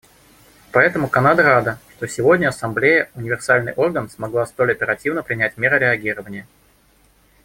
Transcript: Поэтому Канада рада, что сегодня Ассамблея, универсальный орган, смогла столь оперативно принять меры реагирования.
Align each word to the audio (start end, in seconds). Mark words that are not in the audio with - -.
Поэтому 0.71 1.07
Канада 1.07 1.43
рада, 1.43 1.77
что 1.95 2.07
сегодня 2.07 2.47
Ассамблея, 2.47 3.11
универсальный 3.13 3.73
орган, 3.73 4.09
смогла 4.09 4.47
столь 4.47 4.71
оперативно 4.71 5.21
принять 5.21 5.57
меры 5.57 5.77
реагирования. 5.77 6.47